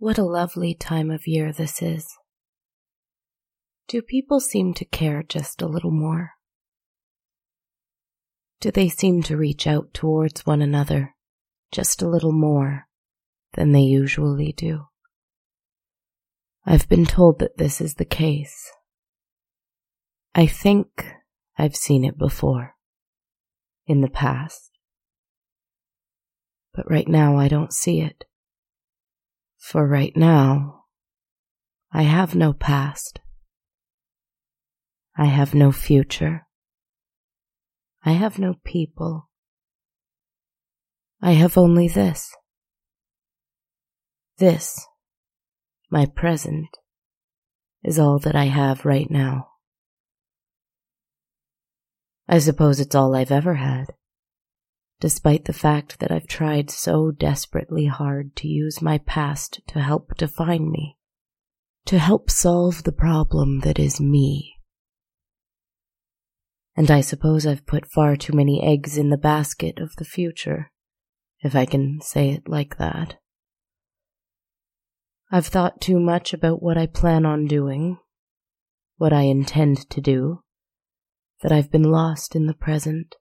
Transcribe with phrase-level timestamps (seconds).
[0.00, 2.16] What a lovely time of year this is.
[3.86, 6.30] Do people seem to care just a little more?
[8.62, 11.14] Do they seem to reach out towards one another
[11.70, 12.86] just a little more
[13.52, 14.86] than they usually do?
[16.64, 18.72] I've been told that this is the case.
[20.34, 21.12] I think
[21.58, 22.74] I've seen it before
[23.86, 24.70] in the past.
[26.72, 28.24] But right now I don't see it.
[29.60, 30.86] For right now,
[31.92, 33.20] I have no past.
[35.16, 36.46] I have no future.
[38.02, 39.28] I have no people.
[41.20, 42.34] I have only this.
[44.38, 44.86] This,
[45.90, 46.78] my present,
[47.84, 49.48] is all that I have right now.
[52.26, 53.92] I suppose it's all I've ever had
[55.00, 60.14] despite the fact that I've tried so desperately hard to use my past to help
[60.16, 60.98] define me,
[61.86, 64.56] to help solve the problem that is me.
[66.76, 70.70] And I suppose I've put far too many eggs in the basket of the future,
[71.40, 73.16] if I can say it like that.
[75.32, 77.98] I've thought too much about what I plan on doing,
[78.96, 80.42] what I intend to do,
[81.42, 83.14] that I've been lost in the present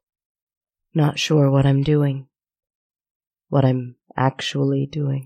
[0.93, 2.27] not sure what I'm doing,
[3.49, 5.25] what I'm actually doing.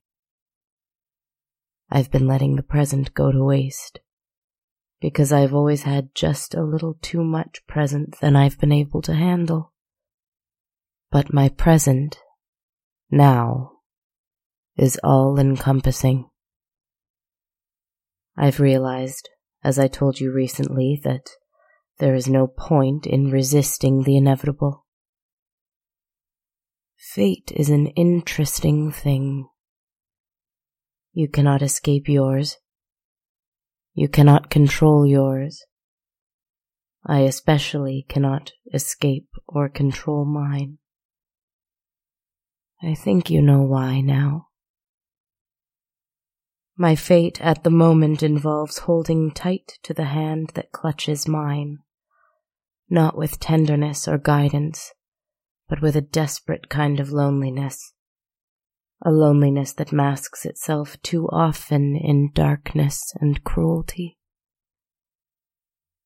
[1.89, 3.99] I've been letting the present go to waste
[4.99, 9.13] because I've always had just a little too much present than I've been able to
[9.13, 9.73] handle.
[11.11, 12.17] But my present,
[13.11, 13.71] now,
[14.77, 16.29] is all encompassing.
[18.35, 19.29] I've realized,
[19.63, 21.29] as I told you recently, that
[21.99, 24.82] there is no point in resisting the inevitable.
[27.11, 29.49] Fate is an interesting thing.
[31.11, 32.57] You cannot escape yours.
[33.93, 35.65] You cannot control yours.
[37.05, 40.79] I especially cannot escape or control mine.
[42.81, 44.47] I think you know why now.
[46.77, 51.79] My fate at the moment involves holding tight to the hand that clutches mine,
[52.89, 54.93] not with tenderness or guidance,
[55.73, 57.93] but with a desperate kind of loneliness.
[59.03, 64.19] A loneliness that masks itself too often in darkness and cruelty.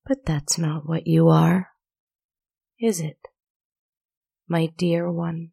[0.05, 1.71] But that's not what you are,
[2.79, 3.17] is it,
[4.47, 5.49] my dear one?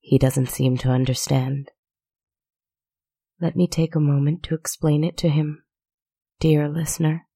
[0.00, 1.70] He doesn't seem to understand.
[3.42, 5.64] Let me take a moment to explain it to him,
[6.40, 7.26] dear listener.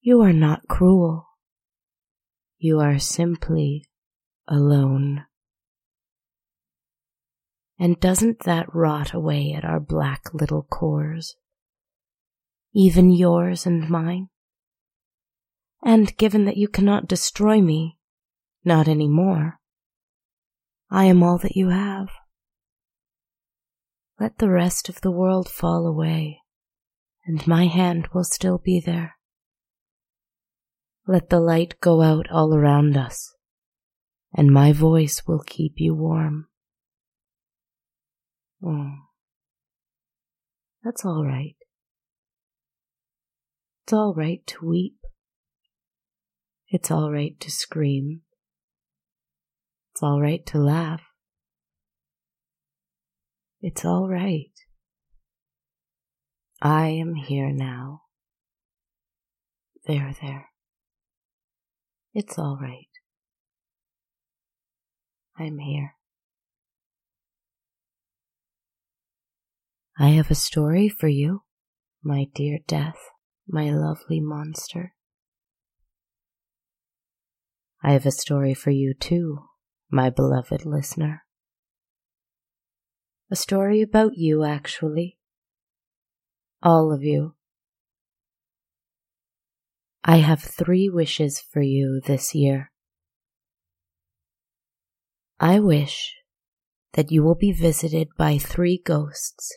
[0.00, 1.26] You are not cruel.
[2.66, 3.84] You are simply
[4.48, 5.26] alone.
[7.78, 11.36] And doesn't that rot away at our black little cores?
[12.72, 14.30] Even yours and mine?
[15.84, 17.98] And given that you cannot destroy me,
[18.64, 19.60] not any more,
[20.90, 22.08] I am all that you have.
[24.18, 26.40] Let the rest of the world fall away,
[27.26, 29.16] and my hand will still be there.
[31.06, 33.34] Let the light go out all around us,
[34.34, 36.48] and my voice will keep you warm.
[38.64, 38.92] Oh,
[40.82, 41.56] that's all right.
[43.84, 44.96] It's all right to weep.
[46.68, 48.22] It's all right to scream.
[49.92, 51.02] It's all right to laugh.
[53.60, 54.50] It's all right.
[56.62, 58.04] I am here now.
[59.86, 60.48] There, there.
[62.14, 62.86] It's all right.
[65.36, 65.96] I'm here.
[69.98, 71.42] I have a story for you,
[72.04, 72.98] my dear death,
[73.48, 74.94] my lovely monster.
[77.82, 79.40] I have a story for you too,
[79.90, 81.24] my beloved listener.
[83.28, 85.18] A story about you, actually.
[86.62, 87.34] All of you.
[90.06, 92.70] I have three wishes for you this year.
[95.40, 96.14] I wish
[96.92, 99.56] that you will be visited by three ghosts.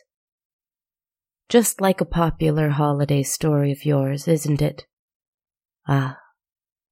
[1.50, 4.86] Just like a popular holiday story of yours, isn't it?
[5.86, 6.18] Ah,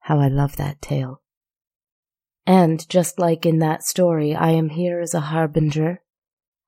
[0.00, 1.23] how I love that tale.
[2.47, 6.02] And just like in that story, I am here as a harbinger,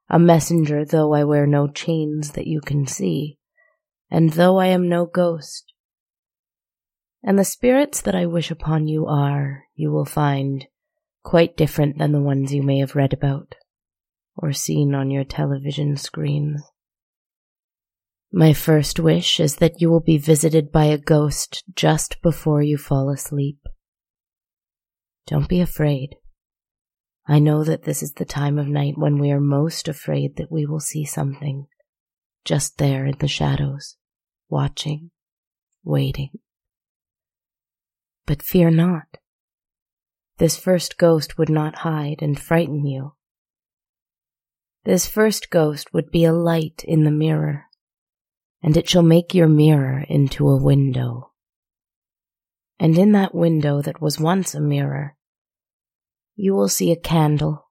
[0.08, 3.38] a messenger, though I wear no chains that you can see,
[4.10, 5.74] and though I am no ghost,
[7.22, 10.66] and the spirits that I wish upon you are, you will find,
[11.22, 13.54] quite different than the ones you may have read about,
[14.36, 16.62] or seen on your television screens.
[18.30, 22.76] My first wish is that you will be visited by a ghost just before you
[22.76, 23.58] fall asleep.
[25.26, 26.16] Don't be afraid.
[27.26, 30.50] I know that this is the time of night when we are most afraid that
[30.52, 31.66] we will see something
[32.44, 33.96] just there in the shadows,
[34.48, 35.10] watching,
[35.84, 36.30] waiting.
[38.28, 39.16] But fear not.
[40.36, 43.14] This first ghost would not hide and frighten you.
[44.84, 47.64] This first ghost would be a light in the mirror,
[48.62, 51.32] and it shall make your mirror into a window.
[52.78, 55.16] And in that window that was once a mirror,
[56.36, 57.70] you will see a candle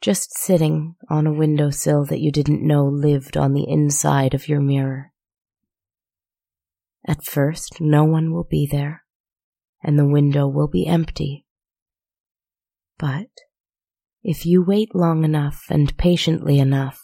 [0.00, 4.60] just sitting on a windowsill that you didn't know lived on the inside of your
[4.60, 5.12] mirror.
[7.06, 8.99] At first, no one will be there,
[9.82, 11.44] and the window will be empty.
[12.98, 13.28] But
[14.22, 17.00] if you wait long enough and patiently enough,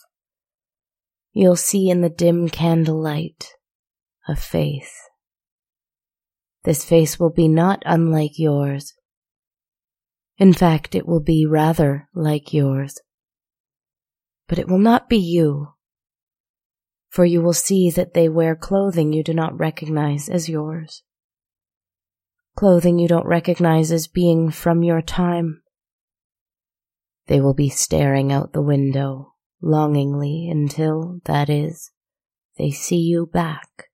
[1.33, 3.49] you'll see in the dim candlelight
[4.29, 4.95] a face.
[6.65, 8.95] This face will be not unlike yours.
[10.37, 13.01] In fact, it will be rather like yours.
[14.49, 15.69] But it will not be you,
[17.09, 21.03] for you will see that they wear clothing you do not recognize as yours.
[22.57, 25.63] Clothing you don't recognize as being from your time.
[27.27, 31.91] They will be staring out the window longingly until, that is,
[32.57, 33.91] they see you back.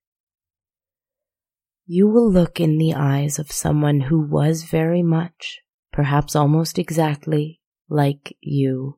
[1.85, 5.59] You will look in the eyes of someone who was very much,
[5.91, 7.59] perhaps almost exactly,
[7.89, 8.97] like you.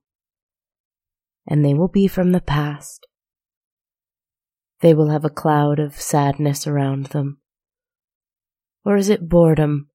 [1.48, 3.08] And they will be from the past.
[4.82, 7.40] They will have a cloud of sadness around them.
[8.86, 9.90] Or is it boredom?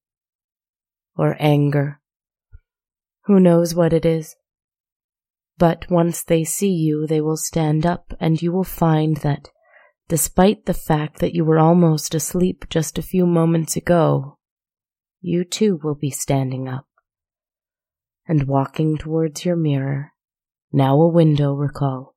[1.15, 2.01] Or anger?
[3.25, 4.35] Who knows what it is?
[5.57, 9.47] But once they see you, they will stand up, and you will find that,
[10.09, 14.37] despite the fact that you were almost asleep just a few moments ago,
[15.21, 16.87] you too will be standing up
[18.27, 20.11] and walking towards your mirror,
[20.71, 22.15] now a window, recall.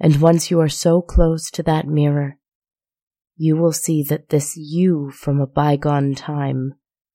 [0.00, 2.38] And once you are so close to that mirror,
[3.36, 6.74] you will see that this you from a bygone time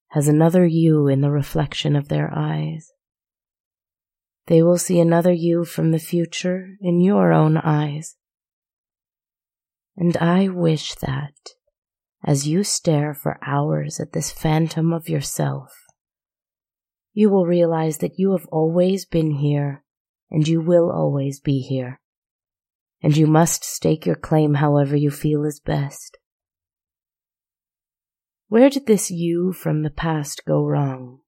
[0.09, 2.91] has another you in the reflection of their eyes.
[4.47, 8.15] They will see another you from the future in your own eyes.
[9.95, 11.33] And I wish that,
[12.25, 15.71] as you stare for hours at this phantom of yourself,
[17.13, 19.83] you will realize that you have always been here
[20.31, 21.99] and you will always be here.
[23.01, 26.17] And you must stake your claim however you feel is best.
[28.49, 31.19] Where did this you from the past go wrong?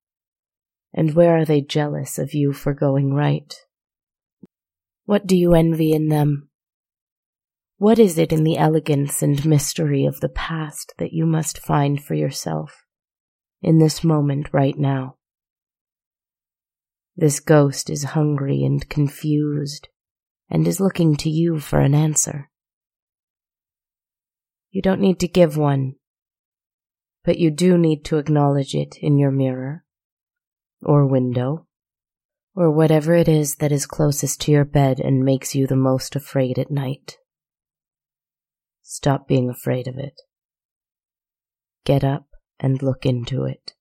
[0.94, 3.54] And where are they jealous of you for going right?
[5.06, 6.50] What do you envy in them?
[7.78, 12.04] What is it in the elegance and mystery of the past that you must find
[12.04, 12.86] for yourself
[13.62, 15.16] in this moment right now?
[17.16, 19.90] This ghost is hungry and confused
[20.52, 22.50] and is looking to you for an answer.
[24.70, 25.96] You don't need to give one,
[27.24, 29.86] but you do need to acknowledge it in your mirror
[30.84, 31.68] or window
[32.54, 36.16] or whatever it is that is closest to your bed and makes you the most
[36.18, 37.18] afraid at night.
[38.82, 40.22] Stop being afraid of it.
[41.86, 42.28] Get up
[42.60, 43.74] and look into it.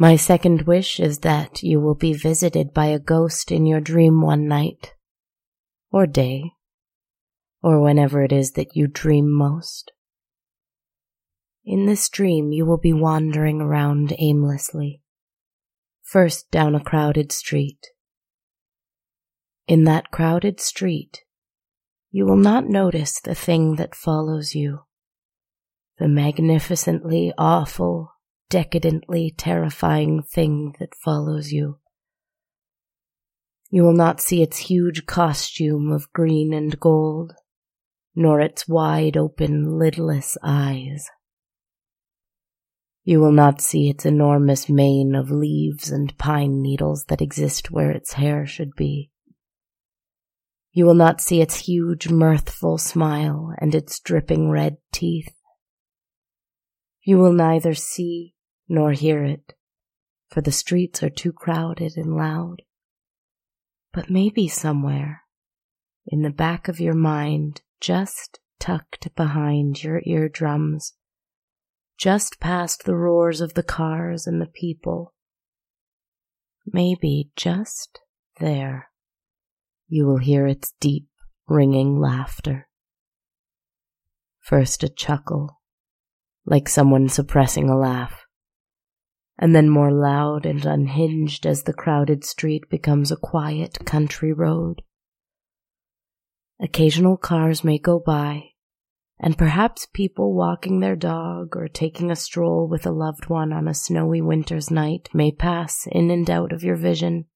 [0.00, 4.20] My second wish is that you will be visited by a ghost in your dream
[4.20, 4.94] one night,
[5.90, 6.52] or day,
[7.64, 9.90] or whenever it is that you dream most.
[11.64, 15.02] In this dream, you will be wandering around aimlessly,
[16.00, 17.88] first down a crowded street.
[19.66, 21.24] In that crowded street,
[22.12, 24.84] you will not notice the thing that follows you,
[25.98, 28.12] the magnificently awful
[28.50, 31.78] decadently terrifying thing that follows you.
[33.70, 37.34] You will not see its huge costume of green and gold,
[38.14, 41.06] nor its wide open, lidless eyes.
[43.04, 47.90] You will not see its enormous mane of leaves and pine needles that exist where
[47.90, 49.10] its hair should be.
[50.72, 55.34] You will not see its huge, mirthful smile and its dripping red teeth.
[57.02, 58.34] You will neither see
[58.68, 59.54] nor hear it,
[60.30, 62.62] for the streets are too crowded and loud.
[63.92, 65.22] But maybe somewhere,
[66.06, 70.94] in the back of your mind, just tucked behind your eardrums,
[71.96, 75.14] just past the roars of the cars and the people,
[76.66, 78.00] maybe just
[78.38, 78.90] there,
[79.88, 81.08] you will hear its deep,
[81.48, 82.68] ringing laughter.
[84.40, 85.60] First a chuckle,
[86.44, 88.24] like someone suppressing a laugh,
[89.38, 94.82] and then more loud and unhinged as the crowded street becomes a quiet country road.
[96.60, 98.42] Occasional cars may go by,
[99.20, 103.68] and perhaps people walking their dog or taking a stroll with a loved one on
[103.68, 107.26] a snowy winter's night may pass in and out of your vision.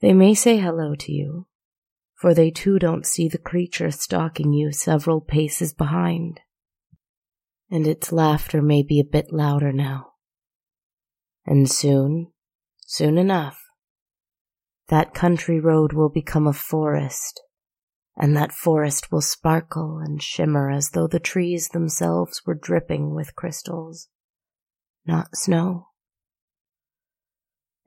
[0.00, 1.46] They may say hello to you,
[2.14, 6.40] for they too don't see the creature stalking you several paces behind.
[7.74, 10.12] And its laughter may be a bit louder now.
[11.44, 12.30] And soon,
[12.86, 13.58] soon enough,
[14.90, 17.42] that country road will become a forest
[18.16, 23.34] and that forest will sparkle and shimmer as though the trees themselves were dripping with
[23.34, 24.06] crystals,
[25.04, 25.88] not snow.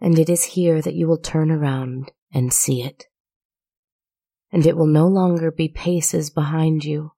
[0.02, 3.06] And it is here that you will turn around and see it.
[4.52, 7.14] And it will no longer be paces behind you,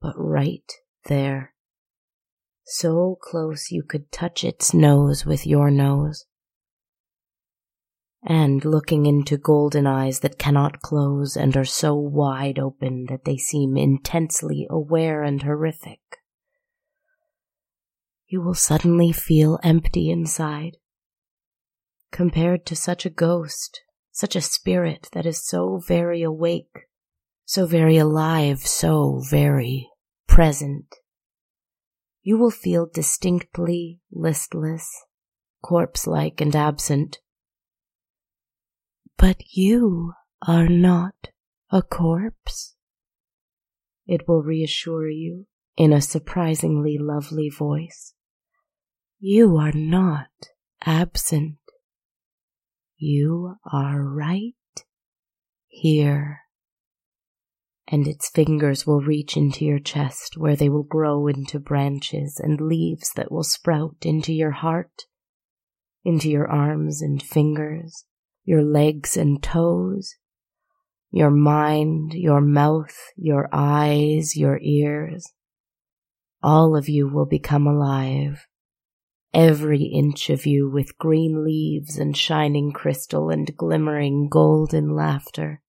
[0.00, 0.72] but right
[1.06, 1.53] there,
[2.64, 6.24] so close you could touch its nose with your nose
[8.26, 13.36] and looking into golden eyes that cannot close and are so wide open that they
[13.36, 16.00] seem intensely aware and horrific.
[18.26, 20.78] You will suddenly feel empty inside,
[22.10, 26.86] compared to such a ghost, such a spirit that is so very awake,
[27.44, 29.90] so very alive, so very
[30.26, 30.96] present.
[32.24, 34.90] You will feel distinctly listless,
[35.62, 37.20] corpse like, and absent
[39.16, 40.12] but you
[40.46, 41.30] are not
[41.70, 42.74] a corpse.
[44.06, 48.12] It will reassure you in a surprisingly lovely voice.
[49.18, 50.28] You are not
[50.84, 51.56] absent.
[52.96, 54.52] You are right
[55.68, 56.40] here.
[57.86, 62.60] And its fingers will reach into your chest where they will grow into branches and
[62.60, 65.02] leaves that will sprout into your heart,
[66.02, 68.04] into your arms and fingers,
[68.44, 70.14] your legs and toes,
[71.10, 75.32] your mind, your mouth, your eyes, your ears.
[76.42, 78.46] All of you will become alive.
[79.32, 85.60] Every inch of you with green leaves and shining crystal and glimmering golden laughter.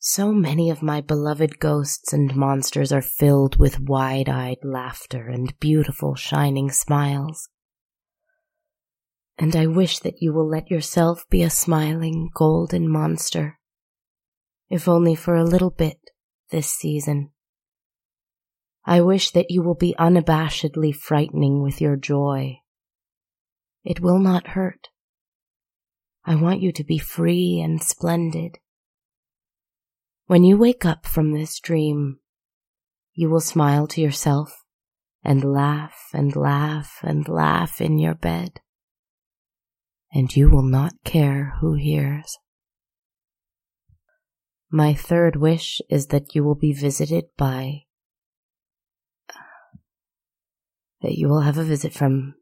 [0.00, 5.56] So many of my beloved ghosts and monsters are filled with wide eyed laughter and
[5.60, 7.48] beautiful shining smiles
[9.40, 13.58] and I wish that you will let yourself be a smiling golden monster,
[14.68, 15.98] if only for a little bit
[16.50, 17.30] this season.
[18.84, 22.58] I wish that you will be unabashedly frightening with your joy.
[23.82, 24.88] It will not hurt.
[26.26, 28.58] I want you to be free and splendid.
[30.30, 32.20] When you wake up from this dream,
[33.14, 34.62] you will smile to yourself
[35.24, 38.60] and laugh and laugh and laugh in your bed
[40.12, 42.38] and you will not care who hears.
[44.70, 47.86] My third wish is that you will be visited by,
[51.02, 52.36] that you will have a visit from,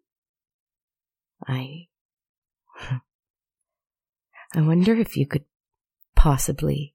[1.47, 1.87] I,
[4.54, 5.47] I wonder if you could
[6.14, 6.95] possibly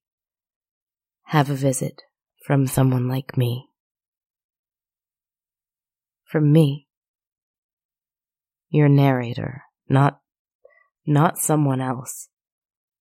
[1.34, 2.04] have a visit
[2.46, 3.66] from someone like me.
[6.25, 6.88] From me,
[8.70, 10.20] your narrator, not
[11.08, 12.30] not someone else,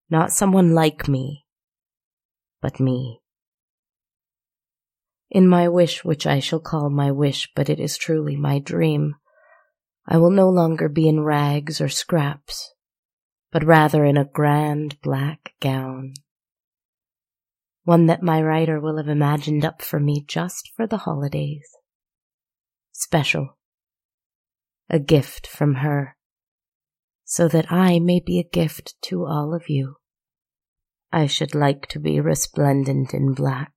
[0.08, 1.44] not someone like me,
[2.62, 3.18] but me.
[5.28, 9.16] In my wish, which I shall call my wish, but it is truly my dream,
[10.06, 12.74] I will no longer be in rags or scraps,
[13.50, 16.14] but rather in a grand black gown.
[17.90, 21.68] One that my writer will have imagined up for me just for the holidays.
[22.92, 23.58] Special.
[24.88, 26.14] A gift from her
[27.24, 29.96] so that I may be a gift to all of you.
[31.12, 33.72] I should like to be resplendent in black.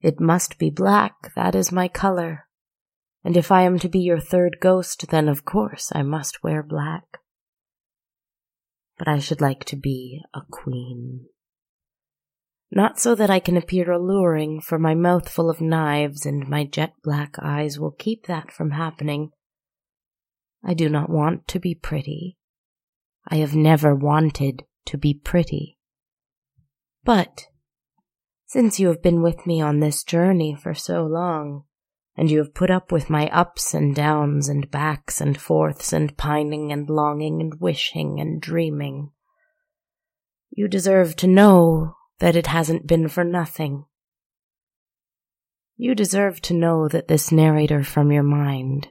[0.00, 2.46] It must be black, that is my color.
[3.24, 6.62] And if I am to be your third ghost, then of course I must wear
[6.62, 7.18] black.
[8.96, 11.26] But I should like to be a queen.
[12.72, 16.64] Not so that I can appear alluring, for my mouth full of knives and my
[16.64, 19.32] jet black eyes will keep that from happening
[20.62, 22.36] I do not want to be pretty.
[23.26, 25.78] I have never wanted to be pretty.
[27.04, 27.46] But
[28.46, 31.64] since you have been with me on this journey for so long,
[32.16, 36.16] and you have put up with my ups and downs and backs and forths and
[36.18, 39.12] pining and longing and wishing and dreaming.
[40.50, 43.84] You deserve to know that it hasn't been for nothing.
[45.76, 48.88] You deserve to know that this narrator from your mind,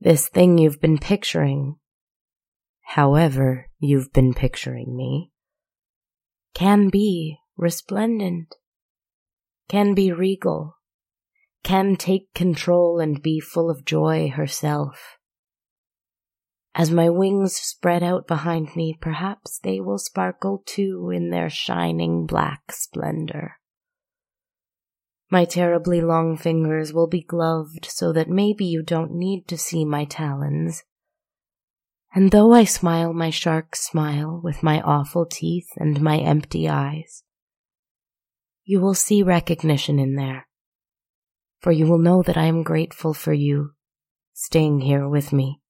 [0.00, 1.76] this thing you've been picturing,
[2.82, 5.32] however you've been picturing me,
[6.54, 8.54] can be resplendent,
[9.68, 10.76] can be regal,
[11.64, 15.15] can take control and be full of joy herself.
[16.78, 22.26] As my wings spread out behind me, perhaps they will sparkle too in their shining
[22.26, 23.56] black splendor.
[25.30, 29.86] My terribly long fingers will be gloved so that maybe you don't need to see
[29.86, 30.84] my talons.
[32.14, 37.22] And though I smile my shark smile with my awful teeth and my empty eyes,
[38.64, 40.46] you will see recognition in there,
[41.58, 43.70] for you will know that I am grateful for you
[44.34, 45.62] staying here with me.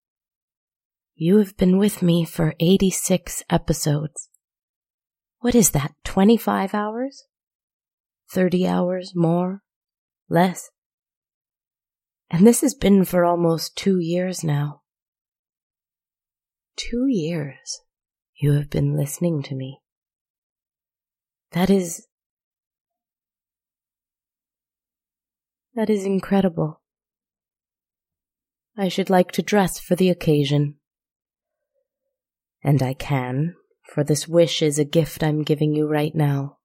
[1.18, 4.28] You have been with me for 86 episodes.
[5.40, 7.24] What is that, 25 hours?
[8.32, 9.62] 30 hours more?
[10.28, 10.68] Less?
[12.28, 14.82] And this has been for almost two years now.
[16.76, 17.80] Two years
[18.36, 19.80] you have been listening to me.
[21.52, 22.06] That is.
[25.74, 26.82] That is incredible.
[28.76, 30.74] I should like to dress for the occasion.
[32.62, 36.58] And I can, for this wish is a gift I'm giving you right now.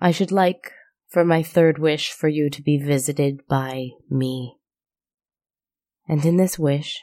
[0.00, 0.72] I should like,
[1.08, 4.56] for my third wish, for you to be visited by me.
[6.06, 7.00] And in this wish,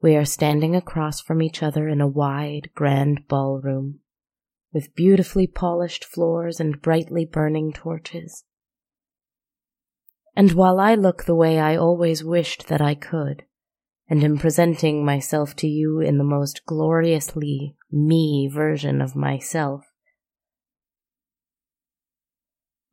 [0.00, 4.00] we are standing across from each other in a wide, grand ballroom,
[4.72, 8.44] with beautifully polished floors and brightly burning torches.
[10.36, 13.44] And while I look the way I always wished that I could,
[14.08, 19.84] and am presenting myself to you in the most gloriously me version of myself.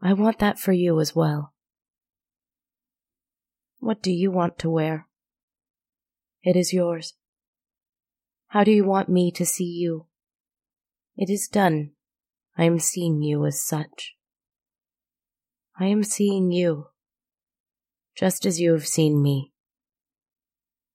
[0.02, 1.54] I want that for you as well.
[3.80, 5.08] What do you want to wear?
[6.44, 7.14] It is yours.
[8.50, 10.08] How do you want me to see you?
[11.18, 11.92] It is done.
[12.58, 14.16] I am seeing you as such.
[15.80, 16.88] I am seeing you,
[18.16, 19.55] just as you have seen me.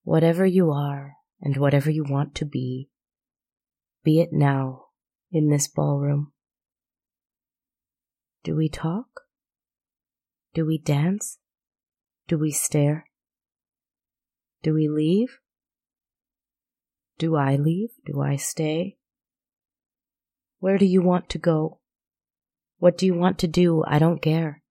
[0.03, 2.89] Whatever you are and whatever you want to be,
[4.03, 4.87] be it now
[5.31, 6.33] in this ballroom.
[8.43, 9.23] Do we talk?
[10.55, 11.39] Do we dance?
[12.27, 13.07] Do we stare?
[14.63, 15.39] Do we leave?
[17.19, 17.91] Do I leave?
[18.07, 18.97] Do I stay?
[20.59, 21.81] Where do you want to go?
[22.79, 23.85] What do you want to do?
[23.87, 24.63] I don't care.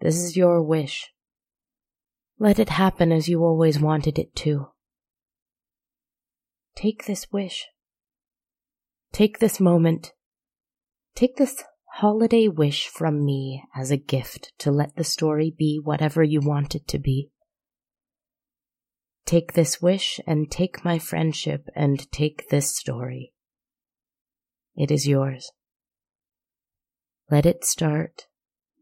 [0.00, 1.10] This is your wish.
[2.42, 4.68] Let it happen as you always wanted it to.
[6.74, 7.66] Take this wish.
[9.12, 10.14] Take this moment.
[11.14, 11.62] Take this
[11.96, 16.74] holiday wish from me as a gift to let the story be whatever you want
[16.74, 17.28] it to be.
[19.26, 23.34] Take this wish and take my friendship and take this story.
[24.74, 25.52] It is yours.
[27.30, 28.28] Let it start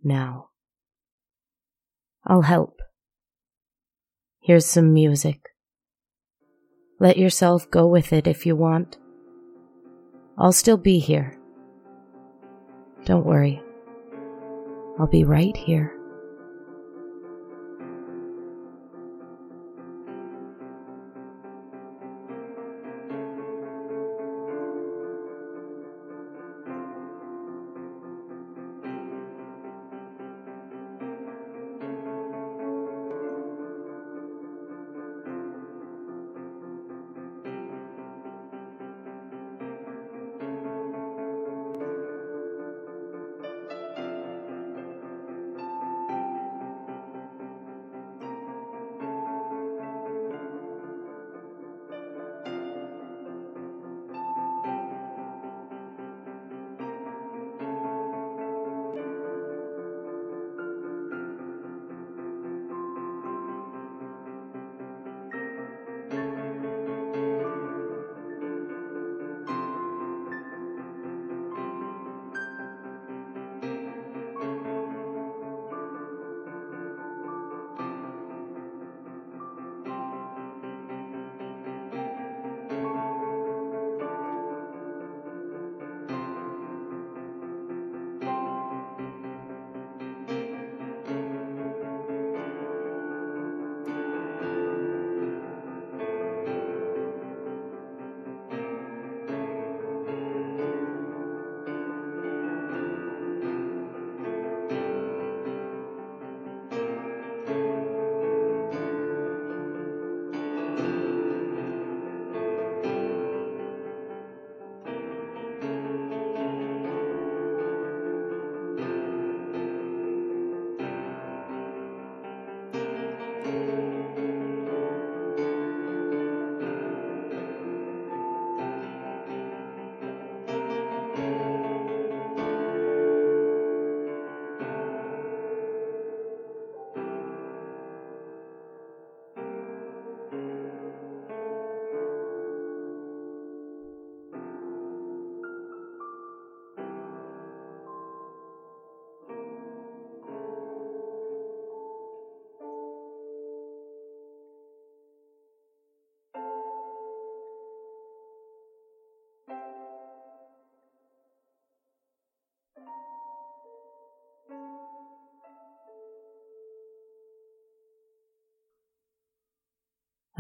[0.05, 0.51] now.
[2.25, 2.79] I'll help.
[4.49, 5.51] Here's some music.
[6.99, 8.97] Let yourself go with it if you want.
[10.39, 11.39] I'll still be here.
[13.05, 13.61] Don't worry.
[14.99, 15.98] I'll be right here.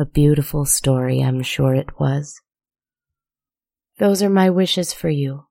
[0.01, 2.41] A beautiful story, I'm sure it was.
[3.99, 5.47] Those are my wishes for you.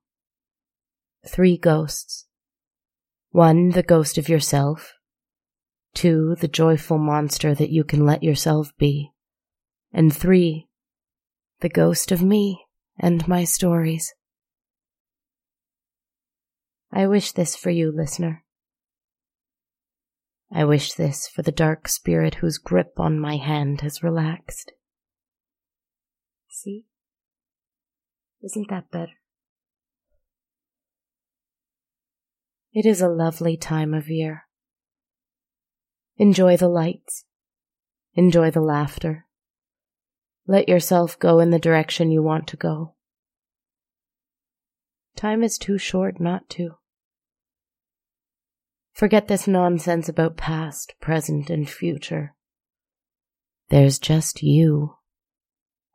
[1.26, 2.26] Three ghosts.
[3.30, 4.94] One, the ghost of yourself.
[5.92, 9.10] Two, the joyful monster that you can let yourself be.
[9.92, 10.68] And three,
[11.60, 12.64] the ghost of me
[12.98, 14.14] and my stories.
[16.90, 18.44] I wish this for you, listener.
[20.50, 24.72] I wish this for the dark spirit whose grip on my hand has relaxed.
[26.48, 26.84] See?
[28.42, 29.12] Isn't that better?
[32.72, 34.44] It is a lovely time of year.
[36.16, 37.24] Enjoy the lights.
[38.14, 39.26] Enjoy the laughter.
[40.46, 42.94] Let yourself go in the direction you want to go.
[45.14, 46.77] Time is too short not to.
[48.98, 52.34] Forget this nonsense about past, present, and future.
[53.68, 54.96] There's just you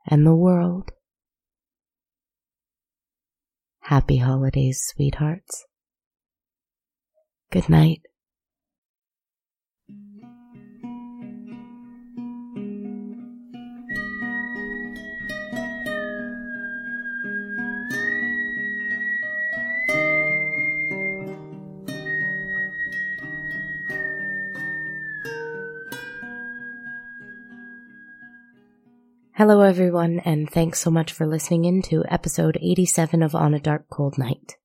[0.07, 0.93] and the world.
[3.81, 5.65] Happy holidays, sweethearts.
[7.51, 8.03] Good night.
[29.37, 33.59] Hello, everyone, and thanks so much for listening in to episode 87 of On a
[33.59, 34.57] Dark Cold Night.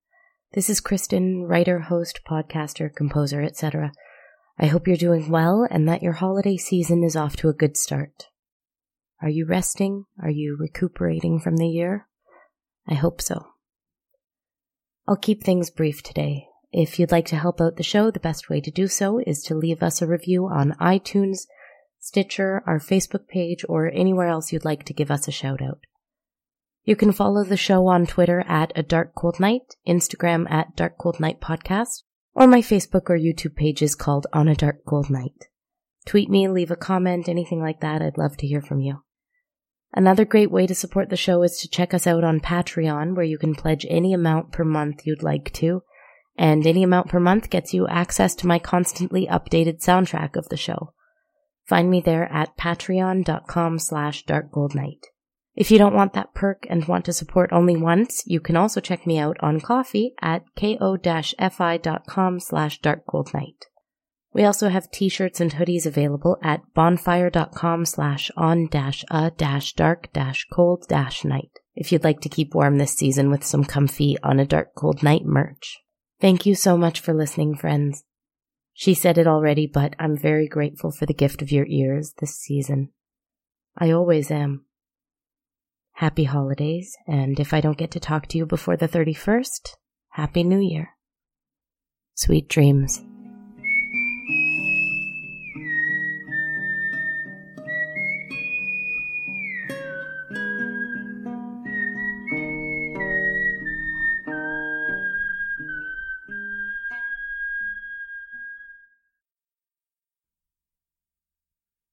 [0.52, 3.92] This is Kristen, writer, host, podcaster, composer, etc.
[4.58, 7.78] I hope you're doing well and that your holiday season is off to a good
[7.78, 8.26] start.
[9.22, 10.04] Are you resting?
[10.22, 12.06] Are you recuperating from the year?
[12.86, 13.46] I hope so.
[15.06, 16.44] I'll keep things brief today.
[16.72, 19.42] If you'd like to help out the show, the best way to do so is
[19.44, 21.46] to leave us a review on iTunes,
[22.00, 25.80] Stitcher, our Facebook page, or anywhere else you'd like to give us a shout out.
[26.84, 30.96] You can follow the show on Twitter at A Dark Cold Night, Instagram at Dark
[30.96, 32.02] Cold Night Podcast,
[32.34, 35.48] or my Facebook or YouTube pages called On a Dark Cold Night.
[36.06, 38.00] Tweet me, leave a comment, anything like that.
[38.00, 39.02] I'd love to hear from you.
[39.92, 43.24] Another great way to support the show is to check us out on Patreon, where
[43.24, 45.82] you can pledge any amount per month you'd like to,
[46.36, 50.56] and any amount per month gets you access to my constantly updated soundtrack of the
[50.56, 50.94] show.
[51.68, 55.02] Find me there at patreon.com slash darkcoldnight.
[55.54, 58.80] If you don't want that perk and want to support only once, you can also
[58.80, 63.64] check me out on Ko-fi at ko-fi.com slash darkcoldnight.
[64.32, 70.10] We also have t-shirts and hoodies available at bonfire.com slash on dash a dash dark
[70.12, 74.16] dash cold dash night if you'd like to keep warm this season with some comfy
[74.22, 75.78] on a dark cold night merch.
[76.20, 78.04] Thank you so much for listening, friends.
[78.78, 82.36] She said it already, but I'm very grateful for the gift of your ears this
[82.36, 82.90] season.
[83.76, 84.66] I always am.
[85.94, 89.70] Happy holidays, and if I don't get to talk to you before the 31st,
[90.10, 90.90] Happy New Year.
[92.14, 93.02] Sweet dreams.